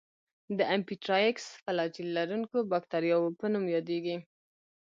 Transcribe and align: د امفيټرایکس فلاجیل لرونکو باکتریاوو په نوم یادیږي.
د 0.57 0.59
امفيټرایکس 0.75 1.45
فلاجیل 1.63 2.07
لرونکو 2.17 2.57
باکتریاوو 2.71 3.35
په 3.39 3.45
نوم 3.53 3.65
یادیږي. 3.75 4.15